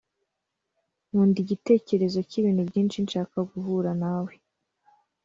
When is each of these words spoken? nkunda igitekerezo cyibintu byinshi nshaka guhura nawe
nkunda 1.07 1.37
igitekerezo 1.45 2.19
cyibintu 2.29 2.61
byinshi 2.69 2.97
nshaka 3.05 3.35
guhura 3.51 3.91
nawe 4.01 4.33